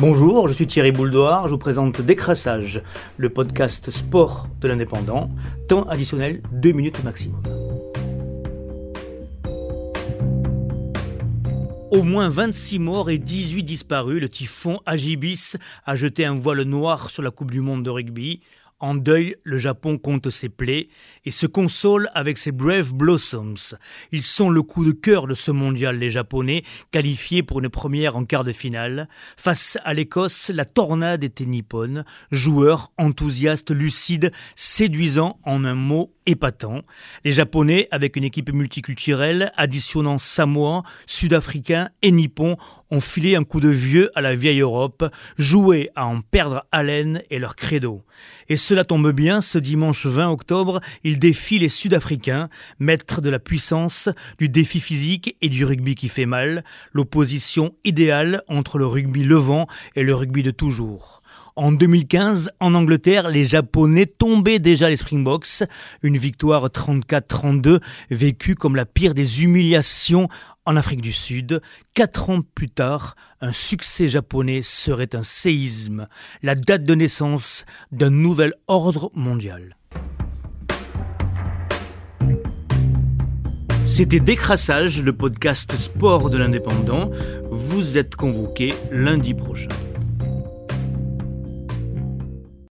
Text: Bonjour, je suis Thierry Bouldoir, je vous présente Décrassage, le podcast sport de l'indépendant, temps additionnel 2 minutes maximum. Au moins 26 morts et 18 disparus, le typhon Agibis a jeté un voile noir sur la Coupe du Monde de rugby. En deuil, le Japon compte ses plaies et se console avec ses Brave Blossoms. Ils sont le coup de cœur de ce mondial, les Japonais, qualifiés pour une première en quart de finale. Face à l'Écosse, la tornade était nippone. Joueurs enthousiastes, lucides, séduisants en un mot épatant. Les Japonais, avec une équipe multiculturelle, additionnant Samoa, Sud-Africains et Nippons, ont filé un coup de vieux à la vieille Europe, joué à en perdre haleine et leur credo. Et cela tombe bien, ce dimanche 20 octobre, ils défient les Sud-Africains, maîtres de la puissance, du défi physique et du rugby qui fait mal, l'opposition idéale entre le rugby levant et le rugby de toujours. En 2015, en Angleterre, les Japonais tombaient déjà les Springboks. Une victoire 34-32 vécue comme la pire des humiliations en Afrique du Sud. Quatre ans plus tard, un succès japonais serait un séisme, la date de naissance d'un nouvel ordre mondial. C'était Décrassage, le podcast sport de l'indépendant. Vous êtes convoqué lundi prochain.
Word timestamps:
Bonjour, 0.00 0.48
je 0.48 0.52
suis 0.52 0.66
Thierry 0.66 0.90
Bouldoir, 0.90 1.44
je 1.44 1.52
vous 1.52 1.58
présente 1.58 2.00
Décrassage, 2.00 2.82
le 3.16 3.30
podcast 3.30 3.92
sport 3.92 4.48
de 4.60 4.66
l'indépendant, 4.66 5.30
temps 5.68 5.84
additionnel 5.84 6.42
2 6.50 6.72
minutes 6.72 7.04
maximum. 7.04 7.40
Au 11.92 12.02
moins 12.02 12.28
26 12.28 12.80
morts 12.80 13.08
et 13.08 13.18
18 13.18 13.62
disparus, 13.62 14.20
le 14.20 14.28
typhon 14.28 14.80
Agibis 14.84 15.54
a 15.86 15.94
jeté 15.94 16.24
un 16.24 16.34
voile 16.34 16.62
noir 16.62 17.08
sur 17.08 17.22
la 17.22 17.30
Coupe 17.30 17.52
du 17.52 17.60
Monde 17.60 17.84
de 17.84 17.90
rugby. 17.90 18.40
En 18.84 18.94
deuil, 18.94 19.36
le 19.44 19.56
Japon 19.56 19.96
compte 19.96 20.28
ses 20.28 20.50
plaies 20.50 20.88
et 21.24 21.30
se 21.30 21.46
console 21.46 22.10
avec 22.12 22.36
ses 22.36 22.52
Brave 22.52 22.92
Blossoms. 22.92 23.78
Ils 24.12 24.22
sont 24.22 24.50
le 24.50 24.60
coup 24.60 24.84
de 24.84 24.90
cœur 24.90 25.26
de 25.26 25.32
ce 25.32 25.50
mondial, 25.50 25.98
les 25.98 26.10
Japonais, 26.10 26.64
qualifiés 26.90 27.42
pour 27.42 27.60
une 27.60 27.70
première 27.70 28.14
en 28.14 28.26
quart 28.26 28.44
de 28.44 28.52
finale. 28.52 29.08
Face 29.38 29.78
à 29.84 29.94
l'Écosse, 29.94 30.50
la 30.52 30.66
tornade 30.66 31.24
était 31.24 31.46
nippone. 31.46 32.04
Joueurs 32.30 32.92
enthousiastes, 32.98 33.70
lucides, 33.70 34.32
séduisants 34.54 35.40
en 35.44 35.64
un 35.64 35.74
mot 35.74 36.12
épatant. 36.26 36.82
Les 37.24 37.32
Japonais, 37.32 37.88
avec 37.90 38.16
une 38.16 38.24
équipe 38.24 38.52
multiculturelle, 38.52 39.50
additionnant 39.56 40.18
Samoa, 40.18 40.82
Sud-Africains 41.06 41.88
et 42.02 42.12
Nippons, 42.12 42.56
ont 42.94 43.00
filé 43.00 43.34
un 43.34 43.42
coup 43.42 43.58
de 43.58 43.68
vieux 43.68 44.10
à 44.14 44.20
la 44.20 44.34
vieille 44.34 44.60
Europe, 44.60 45.04
joué 45.36 45.90
à 45.96 46.06
en 46.06 46.20
perdre 46.20 46.64
haleine 46.70 47.22
et 47.28 47.40
leur 47.40 47.56
credo. 47.56 48.02
Et 48.48 48.56
cela 48.56 48.84
tombe 48.84 49.10
bien, 49.10 49.40
ce 49.40 49.58
dimanche 49.58 50.06
20 50.06 50.30
octobre, 50.30 50.80
ils 51.02 51.18
défient 51.18 51.58
les 51.58 51.68
Sud-Africains, 51.68 52.48
maîtres 52.78 53.20
de 53.20 53.30
la 53.30 53.40
puissance, 53.40 54.08
du 54.38 54.48
défi 54.48 54.78
physique 54.78 55.36
et 55.42 55.48
du 55.48 55.64
rugby 55.64 55.96
qui 55.96 56.08
fait 56.08 56.26
mal, 56.26 56.62
l'opposition 56.92 57.74
idéale 57.82 58.42
entre 58.46 58.78
le 58.78 58.86
rugby 58.86 59.24
levant 59.24 59.66
et 59.96 60.04
le 60.04 60.14
rugby 60.14 60.44
de 60.44 60.52
toujours. 60.52 61.23
En 61.56 61.70
2015, 61.70 62.50
en 62.58 62.74
Angleterre, 62.74 63.30
les 63.30 63.44
Japonais 63.44 64.06
tombaient 64.06 64.58
déjà 64.58 64.88
les 64.88 64.96
Springboks. 64.96 65.62
Une 66.02 66.18
victoire 66.18 66.66
34-32 66.66 67.78
vécue 68.10 68.56
comme 68.56 68.74
la 68.74 68.86
pire 68.86 69.14
des 69.14 69.44
humiliations 69.44 70.28
en 70.66 70.74
Afrique 70.74 71.00
du 71.00 71.12
Sud. 71.12 71.62
Quatre 71.94 72.30
ans 72.30 72.40
plus 72.56 72.70
tard, 72.70 73.14
un 73.40 73.52
succès 73.52 74.08
japonais 74.08 74.62
serait 74.62 75.14
un 75.14 75.22
séisme, 75.22 76.08
la 76.42 76.56
date 76.56 76.82
de 76.82 76.94
naissance 76.96 77.66
d'un 77.92 78.10
nouvel 78.10 78.52
ordre 78.66 79.12
mondial. 79.14 79.76
C'était 83.86 84.18
Décrassage, 84.18 85.00
le 85.00 85.12
podcast 85.12 85.76
sport 85.76 86.30
de 86.30 86.38
l'indépendant. 86.38 87.12
Vous 87.48 87.96
êtes 87.96 88.16
convoqué 88.16 88.74
lundi 88.90 89.34
prochain. 89.34 89.68